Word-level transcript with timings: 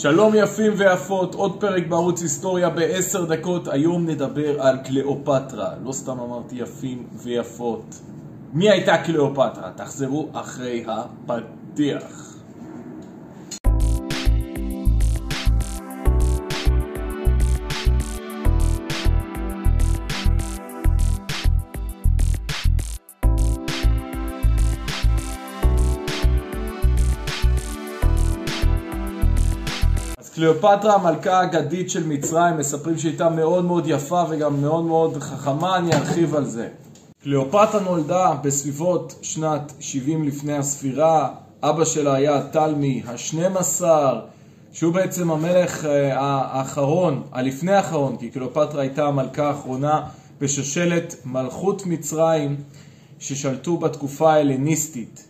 שלום 0.00 0.32
יפים 0.34 0.72
ויפות, 0.76 1.34
עוד 1.34 1.60
פרק 1.60 1.86
בערוץ 1.86 2.22
היסטוריה 2.22 2.70
בעשר 2.70 3.24
דקות. 3.24 3.68
היום 3.68 4.06
נדבר 4.06 4.62
על 4.62 4.78
קליאופטרה. 4.84 5.70
לא 5.84 5.92
סתם 5.92 6.20
אמרתי 6.20 6.56
יפים 6.56 7.06
ויפות. 7.22 8.00
מי 8.52 8.70
הייתה 8.70 8.98
קליאופטרה? 8.98 9.70
תחזרו 9.76 10.28
אחרי 10.32 10.84
הפתיח. 10.88 12.27
קליאופטרה 30.38 30.94
המלכה 30.94 31.40
האגדית 31.40 31.90
של 31.90 32.06
מצרים, 32.06 32.56
מספרים 32.56 32.98
שהייתה 32.98 33.28
מאוד 33.28 33.64
מאוד 33.64 33.84
יפה 33.86 34.24
וגם 34.28 34.60
מאוד 34.60 34.84
מאוד 34.84 35.22
חכמה, 35.22 35.76
אני 35.76 35.92
ארחיב 35.92 36.34
על 36.34 36.44
זה. 36.44 36.68
קליאופטרה 37.22 37.80
נולדה 37.80 38.34
בסביבות 38.42 39.14
שנת 39.22 39.72
70 39.80 40.24
לפני 40.24 40.56
הספירה, 40.56 41.34
אבא 41.62 41.84
שלה 41.84 42.14
היה 42.14 42.42
תלמי 42.42 43.02
ה-12, 43.06 43.82
שהוא 44.72 44.94
בעצם 44.94 45.30
המלך 45.30 45.84
אה, 45.84 46.20
האחרון, 46.20 47.22
הלפני 47.32 47.72
האחרון, 47.72 48.16
כי 48.16 48.30
קליאופטרה 48.30 48.82
הייתה 48.82 49.06
המלכה 49.06 49.48
האחרונה 49.48 50.02
בשושלת 50.40 51.16
מלכות 51.24 51.86
מצרים 51.86 52.56
ששלטו 53.18 53.76
בתקופה 53.76 54.32
ההלניסטית, 54.32 55.28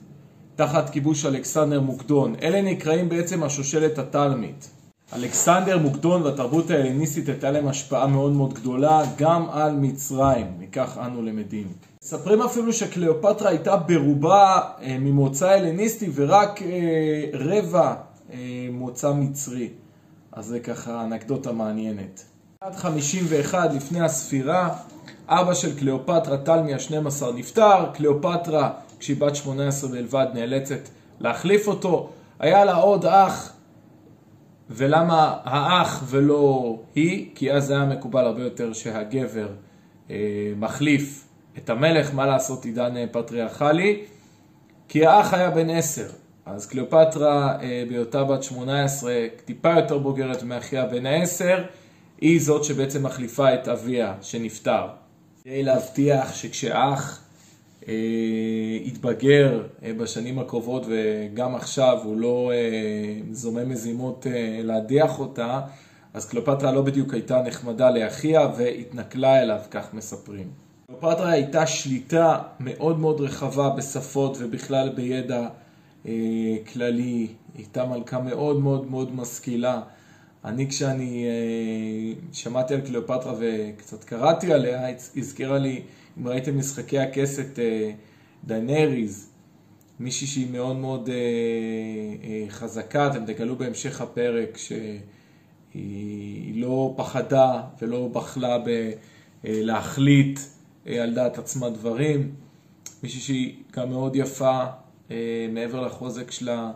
תחת 0.57 0.91
כיבוש 0.91 1.27
אלכסנדר 1.27 1.81
מוקדון. 1.81 2.35
אלה 2.43 2.63
נקראים 2.63 3.09
בעצם 3.09 3.43
השושלת 3.43 3.99
התלמית. 3.99 4.78
אלכסנדר 5.13 5.79
מוקדון 5.79 6.23
והתרבות 6.23 6.71
ההלניסטית 6.71 7.29
הייתה 7.29 7.51
להם 7.51 7.69
השפעה 7.69 8.07
מאוד 8.07 8.33
מאוד 8.33 8.55
גדולה 8.55 9.03
גם 9.19 9.47
על 9.51 9.73
מצרים, 9.73 10.47
מכך 10.59 10.99
אנו 11.07 11.23
למדים. 11.23 11.67
מספרים 12.03 12.43
אפילו 12.43 12.73
שקליאופטרה 12.73 13.49
הייתה 13.49 13.77
ברובה 13.77 14.61
אה, 14.83 14.97
ממוצא 15.01 15.49
הלניסטי 15.49 16.11
ורק 16.15 16.63
אה, 16.63 16.69
רבע 17.33 17.95
אה, 18.33 18.39
מוצא 18.73 19.13
מצרי. 19.13 19.69
אז 20.33 20.47
זה 20.47 20.61
ככה 20.61 21.05
אנקדוטה 21.05 21.53
מעניינת. 21.53 22.25
עד 22.61 22.77
51 22.77 23.75
לפני 23.75 24.01
הספירה, 24.01 24.69
אבא 25.29 25.55
של 25.55 25.79
קליאופטרה, 25.79 26.37
תלמי 26.37 26.75
ה-12 26.75 27.25
נפטר, 27.35 27.87
קליאופטרה 27.95 28.71
כשהיא 28.99 29.17
בת 29.21 29.37
18 29.37 29.91
בלבד 29.91 30.27
נאלצת 30.35 30.81
להחליף 31.21 31.69
אותו. 31.69 32.11
היה 32.41 32.65
לה 32.65 32.75
עוד 32.75 33.07
אח 33.07 33.53
ולמה 34.71 35.37
האח 35.45 36.05
ולא 36.07 36.79
היא? 36.95 37.31
כי 37.35 37.53
אז 37.53 37.71
היה 37.71 37.85
מקובל 37.85 38.25
הרבה 38.25 38.43
יותר 38.43 38.73
שהגבר 38.73 39.49
אה, 40.11 40.17
מחליף 40.57 41.25
את 41.59 41.71
המלך, 41.71 42.15
מה 42.15 42.27
לעשות 42.27 42.65
עידן 42.65 42.97
אה, 42.97 43.05
פטריארכלי? 43.13 44.05
כי 44.89 45.07
האח 45.07 45.35
היה 45.35 45.51
בן 45.51 45.71
עשר, 45.71 46.09
אז 46.47 46.67
קליאופטרה 46.67 47.61
אה, 47.63 47.85
בהיותה 47.89 48.25
בת 48.25 48.43
18, 48.43 49.13
טיפה 49.45 49.73
יותר 49.77 49.99
בוגרת 49.99 50.43
מאחיה 50.43 50.87
בן 50.87 51.07
העשר, 51.07 51.65
היא 52.21 52.41
זאת 52.41 52.65
שבעצם 52.65 53.03
מחליפה 53.03 53.55
את 53.55 53.69
אביה 53.69 54.15
שנפטר. 54.23 54.87
כדי 55.45 55.63
להבטיח 55.63 56.35
שכשאח 56.35 57.28
יתבגר 58.85 59.63
אה, 59.83 59.93
בשנים 59.93 60.39
הקרובות 60.39 60.87
וגם 60.89 61.55
עכשיו 61.55 61.99
הוא 62.05 62.17
לא 62.17 62.53
אה, 62.53 63.21
זומם 63.33 63.69
מזימות 63.69 64.27
להדיח 64.63 65.19
אותה, 65.19 65.61
אז 66.15 66.27
קלופטרה 66.27 66.73
לא 66.73 66.83
בדיוק 66.83 67.15
הייתה 67.15 67.43
נחמדה 67.43 67.91
לאחיה 67.91 68.49
והתנכלה 68.57 69.43
אליו, 69.43 69.61
כך 69.71 69.95
מספרים. 69.95 70.51
קלופטרה 70.87 71.31
הייתה 71.31 71.67
שליטה 71.67 72.39
מאוד 72.61 72.99
מאוד 72.99 73.21
רחבה 73.21 73.71
בשפות 73.71 74.37
ובכלל 74.41 74.89
בידע 74.89 75.49
אה, 76.07 76.57
כללי, 76.73 77.27
הייתה 77.55 77.85
מלכה 77.85 78.21
מאוד 78.21 78.61
מאוד 78.61 78.91
מאוד 78.91 79.15
משכילה. 79.15 79.81
אני 80.45 80.69
כשאני 80.69 81.25
אה, 81.27 82.21
שמעתי 82.33 82.75
על 82.75 82.81
קליאופטרה 82.81 83.35
וקצת 83.39 84.05
קראתי 84.05 84.53
עליה, 84.53 84.89
הזכירה 85.17 85.59
לי, 85.59 85.83
אם 86.21 86.29
ראיתם 86.29 86.59
משחקי 86.59 86.99
הכסת 86.99 87.59
אה, 87.59 87.91
דנריז, 88.45 89.31
מישהי 90.01 90.27
שהיא 90.27 90.53
מאוד 90.53 90.77
מאוד 90.77 91.09
אה, 91.09 92.51
חזקה, 92.51 93.07
אתם 93.07 93.27
תגלו 93.27 93.57
בהמשך 93.57 94.01
הפרק 94.01 94.57
שהיא 94.57 96.63
לא 96.63 96.95
פחדה 96.97 97.63
ולא 97.83 98.09
בחלה 98.13 98.59
בלהחליט 99.45 100.41
על 100.87 101.15
דעת 101.15 101.39
עצמה 101.39 101.71
דברים, 101.71 102.35
מישהי 103.03 103.21
שהיא 103.21 103.55
גם 103.73 103.91
מאוד 103.91 104.17
יפה, 104.17 104.65
מעבר 105.53 105.87
לחוזק 105.87 106.31
שלה, 106.31 106.71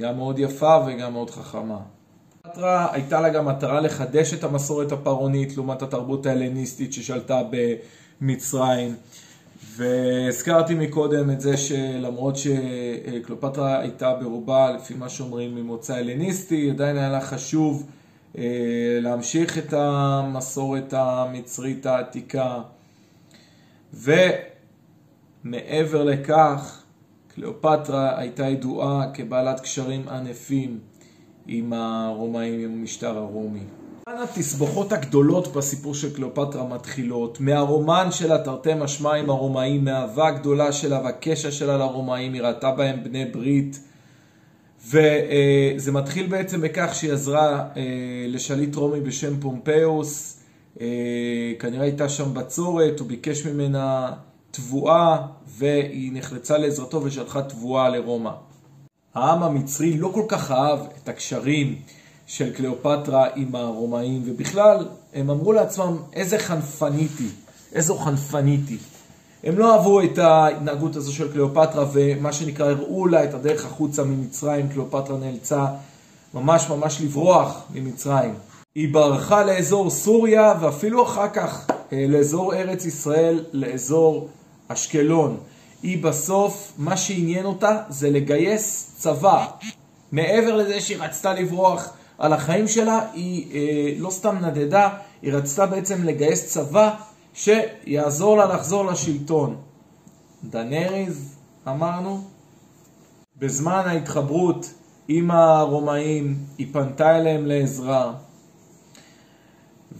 גם 0.00 0.16
מאוד 0.16 0.38
יפה 0.38 0.84
וגם 0.86 1.12
מאוד 1.12 1.30
חכמה. 1.30 1.78
קליאופטרה 2.42 2.92
הייתה 2.92 3.20
לה 3.20 3.28
גם 3.28 3.46
מטרה 3.46 3.80
לחדש 3.80 4.34
את 4.34 4.44
המסורת 4.44 4.92
הפרעונית 4.92 5.56
לעומת 5.56 5.82
התרבות 5.82 6.26
ההלניסטית 6.26 6.92
ששלטה 6.92 7.42
במצרים. 8.20 8.94
והזכרתי 9.76 10.74
מקודם 10.74 11.30
את 11.30 11.40
זה 11.40 11.56
שלמרות 11.56 12.36
שקליאופטרה 12.36 13.80
הייתה 13.80 14.14
ברובה, 14.14 14.72
לפי 14.72 14.94
מה 14.94 15.08
שאומרים, 15.08 15.54
ממוצא 15.54 15.94
הלניסטי, 15.94 16.70
עדיין 16.70 16.96
היה 16.96 17.08
לה 17.08 17.20
חשוב 17.20 17.86
אה, 18.38 18.98
להמשיך 19.02 19.58
את 19.58 19.72
המסורת 19.72 20.94
המצרית 20.96 21.86
העתיקה. 21.86 22.62
ומעבר 23.94 26.04
לכך, 26.04 26.82
קליאופטרה 27.34 28.18
הייתה 28.18 28.46
ידועה 28.46 29.10
כבעלת 29.14 29.60
קשרים 29.60 30.08
ענפים 30.08 30.78
עם 31.46 31.72
הרומאים, 31.72 32.60
עם 32.60 32.80
המשטר 32.80 33.16
הרומי. 33.16 33.64
כאן 34.08 34.22
התסבוכות 34.22 34.92
הגדולות 34.92 35.52
בסיפור 35.52 35.94
של 35.94 36.14
קליאופטרה 36.14 36.68
מתחילות, 36.68 37.40
מהרומן 37.40 38.08
שלה 38.10 38.38
תרתי 38.38 38.70
משמע 38.74 39.14
עם 39.14 39.30
הרומאים, 39.30 39.84
מהאהבה 39.84 40.28
הגדולה 40.28 40.72
שלה 40.72 41.00
והקשר 41.04 41.50
שלה 41.50 41.76
לרומאים, 41.76 42.32
היא 42.32 42.42
ראתה 42.42 42.70
בהם 42.70 43.04
בני 43.04 43.24
ברית. 43.24 43.80
וזה 44.86 45.92
מתחיל 45.92 46.26
בעצם 46.26 46.60
בכך 46.60 46.94
שהיא 46.94 47.12
עזרה 47.12 47.68
אה, 47.76 47.82
לשליט 48.28 48.74
רומי 48.74 49.00
בשם 49.00 49.40
פומפיוס, 49.40 50.40
אה, 50.80 50.86
כנראה 51.58 51.82
הייתה 51.82 52.08
שם 52.08 52.34
בצורת, 52.34 53.00
הוא 53.00 53.08
ביקש 53.08 53.46
ממנה 53.46 54.12
תבואה 54.50 55.16
והיא 55.46 56.10
נחלצה 56.14 56.58
לעזרתו 56.58 57.02
ושלחה 57.04 57.42
תבואה 57.42 57.88
לרומא. 57.88 58.32
העם 59.14 59.42
המצרי 59.42 59.98
לא 59.98 60.10
כל 60.14 60.24
כך 60.28 60.50
אהב 60.50 60.78
את 61.02 61.08
הקשרים 61.08 61.76
של 62.28 62.52
קליאופטרה 62.52 63.26
עם 63.36 63.54
הרומאים, 63.54 64.22
ובכלל 64.26 64.86
הם 65.14 65.30
אמרו 65.30 65.52
לעצמם 65.52 65.96
איזה 66.12 66.38
חנפנית 66.38 67.18
היא, 67.18 67.30
איזו 67.72 67.98
חנפנית 67.98 68.68
היא. 68.68 68.78
הם 69.44 69.58
לא 69.58 69.74
אהבו 69.74 70.00
את 70.00 70.18
ההתנהגות 70.18 70.96
הזו 70.96 71.12
של 71.12 71.32
קליאופטרה 71.32 71.84
ומה 71.92 72.32
שנקרא 72.32 72.70
הראו 72.70 73.06
לה 73.06 73.24
את 73.24 73.34
הדרך 73.34 73.64
החוצה 73.64 74.04
ממצרים, 74.04 74.68
קליאופטרה 74.68 75.18
נאלצה 75.18 75.66
ממש 76.34 76.70
ממש 76.70 77.00
לברוח 77.00 77.62
ממצרים. 77.74 78.34
היא 78.74 78.94
ברחה 78.94 79.44
לאזור 79.44 79.90
סוריה 79.90 80.54
ואפילו 80.60 81.02
אחר 81.02 81.28
כך 81.28 81.66
אה, 81.92 82.04
לאזור 82.08 82.54
ארץ 82.54 82.84
ישראל, 82.84 83.44
לאזור 83.52 84.28
אשקלון. 84.68 85.36
היא 85.82 86.02
בסוף, 86.02 86.72
מה 86.78 86.96
שעניין 86.96 87.44
אותה 87.44 87.76
זה 87.88 88.10
לגייס 88.10 88.92
צבא. 88.96 89.46
מעבר 90.12 90.56
לזה 90.56 90.80
שהיא 90.80 90.98
רצתה 91.00 91.34
לברוח 91.34 91.92
על 92.18 92.32
החיים 92.32 92.68
שלה, 92.68 93.00
היא 93.12 93.54
אה, 93.54 93.92
לא 93.98 94.10
סתם 94.10 94.36
נדדה, 94.40 94.88
היא 95.22 95.32
רצתה 95.32 95.66
בעצם 95.66 96.04
לגייס 96.04 96.46
צבא 96.46 96.94
שיעזור 97.34 98.36
לה 98.36 98.54
לחזור 98.54 98.84
לשלטון. 98.84 99.56
דנריז, 100.44 101.34
אמרנו, 101.68 102.20
בזמן 103.36 103.82
ההתחברות 103.86 104.72
עם 105.08 105.30
הרומאים, 105.30 106.36
היא 106.58 106.66
פנתה 106.72 107.18
אליהם 107.18 107.46
לעזרה. 107.46 108.12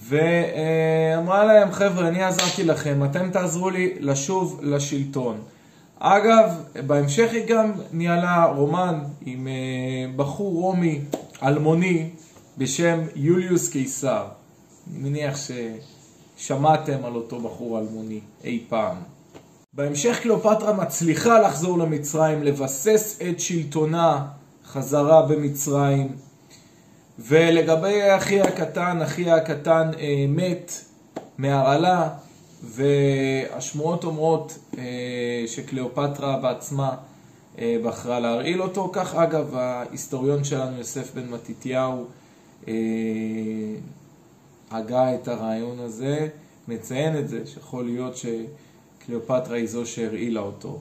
ואמרה 0.09 1.45
להם, 1.45 1.73
חבר'ה, 1.73 2.09
אני 2.09 2.23
עזרתי 2.23 2.65
לכם, 2.65 3.05
אתם 3.05 3.31
תעזרו 3.31 3.71
לי 3.71 3.95
לשוב 4.01 4.61
לשלטון. 4.63 5.41
אגב, 5.99 6.63
בהמשך 6.87 7.33
היא 7.33 7.47
גם 7.47 7.73
ניהלה 7.93 8.45
רומן 8.45 9.01
עם 9.21 9.49
אה, 9.49 10.13
בחור 10.17 10.55
רומי 10.55 11.01
אלמוני 11.43 12.11
בשם 12.59 13.01
יוליוס 13.15 13.69
קיסר. 13.69 14.25
אני 14.91 14.99
מניח 15.09 15.39
ששמעתם 16.37 17.05
על 17.05 17.15
אותו 17.15 17.41
בחור 17.41 17.79
אלמוני 17.79 18.21
אי 18.45 18.65
פעם. 18.69 18.97
בהמשך 19.73 20.19
קליאופטרה 20.23 20.73
מצליחה 20.73 21.41
לחזור 21.41 21.79
למצרים, 21.79 22.43
לבסס 22.43 23.19
את 23.31 23.41
שלטונה 23.41 24.27
חזרה 24.65 25.23
במצרים, 25.23 26.09
ולגבי 27.19 28.17
אחי 28.17 28.41
הקטן, 28.41 29.03
אחי 29.03 29.31
הקטן 29.31 29.91
אה, 29.99 30.25
מת 30.29 30.73
מהרעלה, 31.39 32.09
והשמועות 32.65 34.05
אומרות 34.05 34.59
אה, 34.79 34.83
שקליאופטרה 35.47 36.37
בעצמה 36.37 36.97
בחרה 37.85 38.21
להרעיל 38.21 38.63
אותו. 38.63 38.91
כך 38.93 39.15
אגב 39.15 39.55
ההיסטוריון 39.57 40.45
שלנו 40.45 40.79
יוסף 40.79 41.15
בן 41.15 41.29
מתתיהו 41.29 42.05
אה, 42.69 42.75
הגה 44.71 45.15
את 45.15 45.29
הרעיון 45.29 45.79
הזה, 45.81 46.29
מציין 46.69 47.19
את 47.19 47.29
זה, 47.29 47.47
שיכול 47.47 47.85
להיות 47.85 48.15
שקליאופטרה 48.17 49.57
היא 49.57 49.67
זו 49.67 49.87
שהרעילה 49.87 50.41
אותו. 50.41 50.79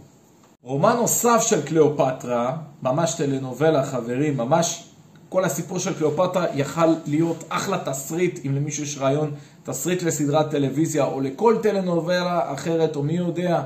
רומן 0.63 0.95
נוסף 0.95 1.41
של 1.41 1.61
קליאופטרה, 1.65 2.57
ממש 2.83 3.13
טלנובלה 3.13 3.85
חברים, 3.85 4.37
ממש 4.37 4.89
כל 5.29 5.43
הסיפור 5.43 5.79
של 5.79 5.93
קליאופטרה 5.93 6.45
יכל 6.53 6.93
להיות 7.05 7.43
אחלה 7.49 7.79
תסריט, 7.85 8.39
אם 8.45 8.55
למישהו 8.55 8.83
יש 8.83 8.97
רעיון, 8.97 9.31
תסריט 9.63 10.03
לסדרת 10.03 10.51
טלוויזיה 10.51 11.05
או 11.05 11.21
לכל 11.21 11.55
טלנובלה 11.61 12.53
אחרת, 12.53 12.95
או 12.95 13.03
מי 13.03 13.13
יודע, 13.13 13.63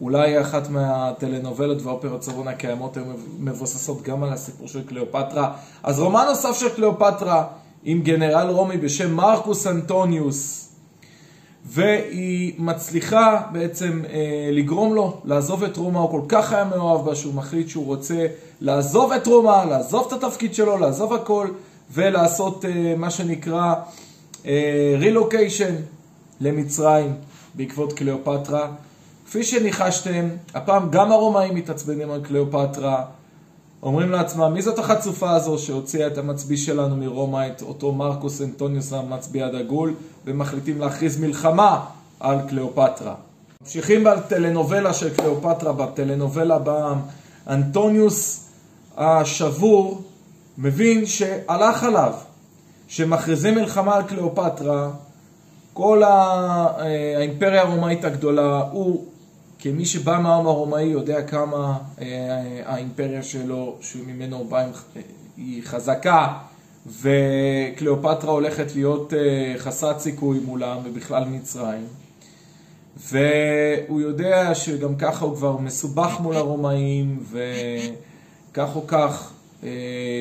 אולי 0.00 0.40
אחת 0.40 0.70
מהטלנובלות 0.70 1.82
והאופרות 1.82 2.20
צרון 2.20 2.48
הקיימות 2.48 2.96
הן 2.96 3.04
מבוססות 3.38 4.02
גם 4.02 4.22
על 4.22 4.32
הסיפור 4.32 4.68
של 4.68 4.82
קליאופטרה. 4.86 5.52
אז 5.82 6.00
רומן 6.00 6.24
נוסף 6.28 6.60
של 6.60 6.68
קליאופטרה 6.68 7.44
עם 7.84 8.02
גנרל 8.02 8.48
רומי 8.50 8.76
בשם 8.76 9.14
מרקוס 9.14 9.66
אנטוניוס, 9.66 10.68
והיא 11.64 12.54
מצליחה 12.58 13.42
בעצם 13.52 14.02
אה, 14.10 14.48
לגרום 14.52 14.94
לו 14.94 15.20
לעזוב 15.24 15.64
את 15.64 15.76
רומא, 15.76 15.98
הוא 15.98 16.10
כל 16.10 16.22
כך 16.28 16.52
היה 16.52 16.64
מאוהב 16.64 17.06
בה 17.06 17.14
שהוא 17.14 17.34
מחליט 17.34 17.68
שהוא 17.68 17.86
רוצה 17.86 18.26
לעזוב 18.60 19.12
את 19.12 19.26
רומא, 19.26 19.64
לעזוב 19.68 20.12
את 20.12 20.24
התפקיד 20.24 20.54
שלו, 20.54 20.78
לעזוב 20.78 21.14
הכל 21.14 21.48
ולעשות 21.92 22.64
אה, 22.64 22.94
מה 22.96 23.10
שנקרא 23.10 23.74
רילוקיישן 24.98 25.74
אה, 25.74 25.80
למצרים 26.40 27.14
בעקבות 27.54 27.92
קליאופטרה. 27.92 28.68
כפי 29.32 29.44
שניחשתם, 29.44 30.28
הפעם 30.54 30.90
גם 30.90 31.12
הרומאים 31.12 31.54
מתעצבנים 31.54 32.10
על 32.10 32.20
קליאופטרה, 32.24 33.04
אומרים 33.82 34.10
לעצמם, 34.10 34.52
מי 34.54 34.62
זאת 34.62 34.78
החצופה 34.78 35.30
הזו 35.30 35.58
שהוציאה 35.58 36.06
את 36.06 36.18
המצביא 36.18 36.56
שלנו 36.56 36.96
מרומא, 36.96 37.46
את 37.46 37.62
אותו 37.62 37.92
מרקוס 37.92 38.40
אנטוניוס 38.40 38.92
המצביא 38.92 39.44
הדגול, 39.44 39.94
ומחליטים 40.24 40.80
להכריז 40.80 41.20
מלחמה 41.20 41.84
על 42.20 42.38
קליאופטרה. 42.48 43.14
ממשיכים 43.62 44.04
בטלנובלה 44.04 44.94
של 44.94 45.14
קליאופטרה, 45.14 45.72
בטלנובלה 45.72 46.54
הבאה, 46.54 46.94
אנטוניוס 47.48 48.48
השבור 48.96 50.02
מבין 50.58 51.06
שהלך 51.06 51.84
עליו, 51.84 52.12
שמכריזים 52.88 53.54
מלחמה 53.54 53.96
על 53.96 54.02
קליאופטרה, 54.02 54.90
כל 55.72 56.02
אה, 56.04 56.66
האימפריה 57.16 57.62
הרומאית 57.62 58.04
הגדולה, 58.04 58.62
הוא 58.72 59.06
כמי 59.62 59.86
שבא 59.86 60.18
מהעם 60.22 60.46
הרומאי 60.46 60.82
יודע 60.82 61.22
כמה 61.22 61.78
אה, 62.00 62.06
האימפריה 62.64 63.22
שלו, 63.22 63.76
שממנו 63.80 64.44
בא, 64.44 64.66
היא 65.36 65.62
חזקה, 65.64 66.38
וקליאופטרה 66.86 68.32
הולכת 68.32 68.74
להיות 68.74 69.12
אה, 69.14 69.54
חסרת 69.58 69.98
סיכוי 69.98 70.40
מולם, 70.44 70.78
ובכלל 70.84 71.24
מצרים. 71.24 71.86
והוא 72.96 74.00
יודע 74.00 74.54
שגם 74.54 74.96
ככה 74.96 75.24
הוא 75.24 75.36
כבר 75.36 75.56
מסובך 75.56 76.20
מול 76.20 76.36
הרומאים, 76.36 77.24
וכך 77.30 78.76
או 78.76 78.86
כך 78.86 79.32
אה, 79.64 79.68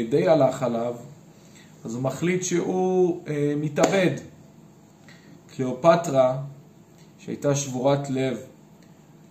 די 0.10 0.28
הלך 0.28 0.64
עליו, 0.64 0.96
אז 1.86 1.96
הוא 1.96 2.04
מחליט 2.04 2.44
שהוא 2.44 3.22
מתאבד. 3.58 4.16
קליאופטרה, 5.56 6.38
שהייתה 7.20 7.56
שבורת 7.56 8.10
לב 8.10 8.38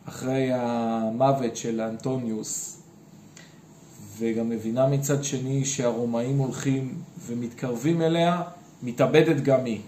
אחרי 0.08 0.50
המוות 0.52 1.56
של 1.56 1.80
אנטוניוס, 1.80 2.80
וגם 4.18 4.48
מבינה 4.48 4.86
מצד 4.86 5.24
שני 5.24 5.64
שהרומאים 5.64 6.38
הולכים 6.38 6.94
ומתקרבים 7.26 8.02
אליה, 8.02 8.42
מתאבדת 8.82 9.42
גם 9.42 9.64
היא. 9.64 9.80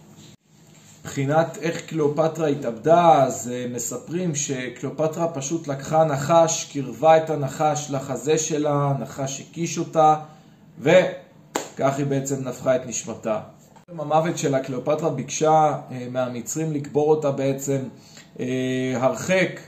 מבחינת 1.04 1.58
איך 1.62 1.86
קליאופטרה 1.86 2.46
התאבדה, 2.46 3.24
אז 3.24 3.50
אה, 3.54 3.66
מספרים 3.74 4.34
שקליאופטרה 4.34 5.28
פשוט 5.28 5.68
לקחה 5.68 6.04
נחש, 6.04 6.64
קירבה 6.64 7.16
את 7.16 7.30
הנחש 7.30 7.90
לחזה 7.90 8.38
שלה, 8.38 8.72
הנחש 8.72 9.40
הקיש 9.40 9.78
אותה, 9.78 10.16
וכך 10.80 11.98
היא 11.98 12.06
בעצם 12.06 12.48
נפחה 12.48 12.76
את 12.76 12.86
נשמתה. 12.86 13.40
המוות 13.88 14.38
שלה, 14.38 14.60
קליאופטרה 14.60 15.10
ביקשה 15.10 15.78
אה, 15.90 16.06
מהמצרים 16.10 16.72
לקבור 16.72 17.10
אותה 17.10 17.30
בעצם 17.30 17.78
אה, 18.40 18.92
הרחק 18.94 19.60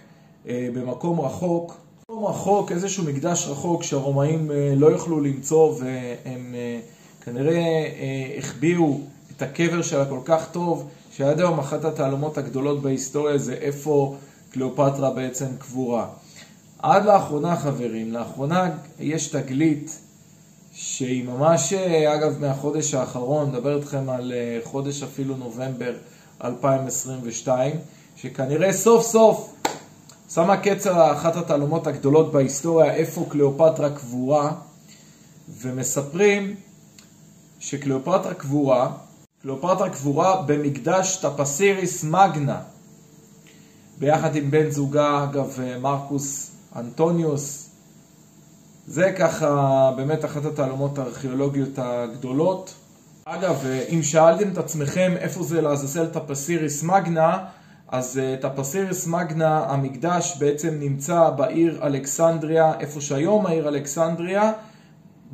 במקום 0.46 1.20
רחוק, 1.20 1.76
במקום 2.08 2.26
רחוק, 2.26 2.72
איזשהו 2.72 3.04
מקדש 3.04 3.46
רחוק 3.46 3.82
שהרומאים 3.82 4.50
אה, 4.50 4.72
לא 4.76 4.86
יוכלו 4.86 5.20
למצוא 5.20 5.74
והם 5.78 6.54
אה, 6.54 6.80
כנראה 7.20 7.88
החביאו 8.38 9.00
את 9.36 9.42
הקבר 9.42 9.82
שלה 9.82 10.04
כל 10.04 10.20
כך 10.24 10.48
טוב, 10.52 10.88
שעד 11.12 11.40
היום 11.40 11.58
אחת 11.58 11.84
התעלומות 11.84 12.38
הגדולות 12.38 12.82
בהיסטוריה 12.82 13.38
זה 13.38 13.52
איפה 13.52 14.16
קליאופטרה 14.50 15.10
בעצם 15.10 15.46
קבורה. 15.58 16.06
עד 16.78 17.04
לאחרונה 17.04 17.56
חברים, 17.56 18.12
לאחרונה 18.12 18.70
יש 19.00 19.26
תגלית 19.26 19.98
שהיא 20.72 21.24
ממש, 21.24 21.72
אגב, 22.14 22.40
מהחודש 22.40 22.94
האחרון, 22.94 23.50
מדבר 23.50 23.76
איתכם 23.76 24.10
על 24.10 24.32
חודש 24.64 25.02
אפילו 25.02 25.36
נובמבר 25.36 25.92
2022, 26.44 27.76
שכנראה 28.16 28.72
סוף 28.72 29.06
סוף 29.06 29.53
שמה 30.34 30.56
קץ 30.56 30.86
על 30.86 31.12
אחת 31.12 31.36
התעלומות 31.36 31.86
הגדולות 31.86 32.32
בהיסטוריה, 32.32 32.94
איפה 32.94 33.26
קליאופטרה 33.28 33.90
קבורה, 33.90 34.52
ומספרים 35.60 36.54
שקליאופטרה 37.60 38.34
קבורה, 38.34 38.90
קליאופטרה 39.42 39.90
קבורה 39.90 40.42
במקדש 40.42 41.16
טפסיריס 41.16 42.04
מגנה, 42.04 42.60
ביחד 43.98 44.36
עם 44.36 44.50
בן 44.50 44.70
זוגה, 44.70 45.24
אגב, 45.24 45.58
מרקוס 45.80 46.50
אנטוניוס. 46.76 47.70
זה 48.86 49.12
ככה 49.18 49.92
באמת 49.96 50.24
אחת 50.24 50.44
התעלומות 50.44 50.98
הארכיאולוגיות 50.98 51.78
הגדולות. 51.78 52.74
אגב, 53.24 53.64
אם 53.88 54.02
שאלתם 54.02 54.48
את 54.48 54.58
עצמכם 54.58 55.14
איפה 55.18 55.42
זה 55.42 55.60
לעזאזל 55.60 56.06
טפסיריס 56.06 56.82
מגנה, 56.82 57.44
אז 57.88 58.18
אה, 58.18 58.34
את 58.34 58.44
הפסיריס 58.44 59.06
מגנה, 59.06 59.64
המקדש 59.64 60.36
בעצם 60.38 60.74
נמצא 60.80 61.30
בעיר 61.30 61.86
אלכסנדריה, 61.86 62.72
איפה 62.80 63.00
שהיום 63.00 63.46
העיר 63.46 63.68
אלכסנדריה, 63.68 64.52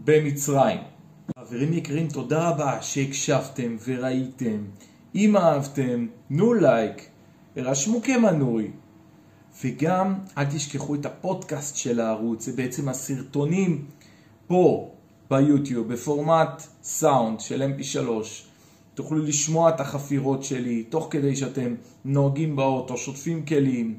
במצרים. 0.04 0.78
חברים 1.38 1.72
יקרים, 1.72 2.08
תודה 2.08 2.48
רבה 2.48 2.82
שהקשבתם 2.82 3.76
וראיתם. 3.86 4.64
אם 5.14 5.36
אהבתם, 5.36 6.06
תנו 6.28 6.54
לייק, 6.54 7.08
הרשמו 7.56 8.02
כמנוי. 8.02 8.70
וגם 9.64 10.14
אל 10.38 10.44
תשכחו 10.44 10.94
את 10.94 11.06
הפודקאסט 11.06 11.76
של 11.76 12.00
הערוץ, 12.00 12.44
זה 12.44 12.52
בעצם 12.52 12.88
הסרטונים 12.88 13.84
פה 14.46 14.90
ביוטיוב 15.30 15.92
בפורמט 15.92 16.62
סאונד 16.82 17.40
של 17.40 17.62
mp3 17.62 18.08
תוכלו 18.94 19.18
לשמוע 19.18 19.68
את 19.68 19.80
החפירות 19.80 20.44
שלי, 20.44 20.82
תוך 20.82 21.08
כדי 21.10 21.36
שאתם 21.36 21.74
נוהגים 22.04 22.56
באוטו, 22.56 22.96
שוטפים 22.96 23.46
כלים, 23.46 23.94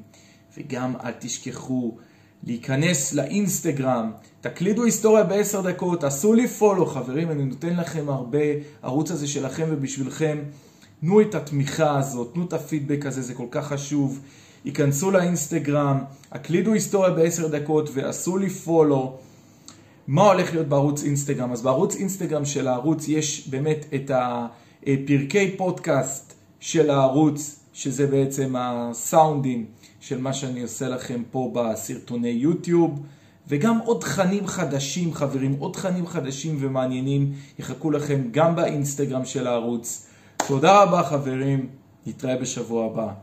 וגם 0.58 0.94
אל 1.04 1.12
תשכחו 1.18 1.96
להיכנס 2.44 3.12
לאינסטגרם, 3.12 4.10
תקלידו 4.40 4.84
היסטוריה 4.84 5.24
בעשר 5.24 5.60
דקות, 5.60 6.04
עשו 6.04 6.34
לי 6.34 6.48
פולו 6.48 6.86
חברים, 6.86 7.30
אני 7.30 7.44
נותן 7.44 7.76
לכם 7.76 8.08
הרבה, 8.08 8.38
ערוץ 8.82 9.10
הזה 9.10 9.28
שלכם 9.28 9.66
ובשבילכם, 9.68 10.38
תנו 11.00 11.20
את 11.20 11.34
התמיכה 11.34 11.98
הזאת, 11.98 12.34
תנו 12.34 12.44
את 12.44 12.52
הפידבק 12.52 13.06
הזה, 13.06 13.22
זה 13.22 13.34
כל 13.34 13.46
כך 13.50 13.66
חשוב. 13.66 14.20
היכנסו 14.64 15.10
לאינסטגרם, 15.10 15.98
הקלידו 16.32 16.72
היסטוריה 16.72 17.10
בעשר 17.10 17.48
דקות 17.48 17.90
ועשו 17.92 18.36
לי 18.38 18.50
פולו. 18.50 19.16
מה 20.06 20.22
הולך 20.22 20.52
להיות 20.52 20.66
בערוץ 20.66 21.02
אינסטגרם? 21.02 21.52
אז 21.52 21.62
בערוץ 21.62 21.96
אינסטגרם 21.96 22.44
של 22.44 22.68
הערוץ 22.68 23.08
יש 23.08 23.48
באמת 23.48 23.86
את 23.94 24.10
ה... 24.10 24.46
אה, 24.86 24.94
פרקי 25.06 25.56
פודקאסט 25.56 26.34
של 26.60 26.90
הערוץ, 26.90 27.58
שזה 27.72 28.06
בעצם 28.06 28.54
הסאונדים 28.58 29.66
של 30.00 30.20
מה 30.20 30.32
שאני 30.32 30.62
עושה 30.62 30.88
לכם 30.88 31.22
פה 31.30 31.50
בסרטוני 31.54 32.28
יוטיוב, 32.28 33.00
וגם 33.48 33.78
עוד 33.78 34.00
תכנים 34.00 34.46
חדשים, 34.46 35.14
חברים, 35.14 35.56
עוד 35.58 35.72
תכנים 35.72 36.06
חדשים 36.06 36.56
ומעניינים 36.60 37.32
יחכו 37.58 37.90
לכם 37.90 38.28
גם 38.30 38.56
באינסטגרם 38.56 39.24
של 39.24 39.46
הערוץ. 39.46 40.06
תודה 40.48 40.82
רבה 40.82 41.02
חברים, 41.02 41.68
נתראה 42.06 42.36
בשבוע 42.36 42.86
הבא. 42.86 43.22